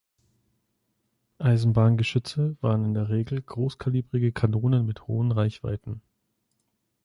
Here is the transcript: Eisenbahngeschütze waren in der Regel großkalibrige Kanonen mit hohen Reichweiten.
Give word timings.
Eisenbahngeschütze 1.37 2.57
waren 2.61 2.85
in 2.85 2.93
der 2.95 3.09
Regel 3.09 3.39
großkalibrige 3.39 4.31
Kanonen 4.31 4.83
mit 4.87 5.05
hohen 5.07 5.31
Reichweiten. 5.31 6.01